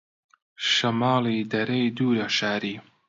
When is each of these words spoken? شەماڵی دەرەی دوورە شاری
شەماڵی 0.71 1.47
دەرەی 1.51 1.93
دوورە 1.97 2.27
شاری 2.37 2.75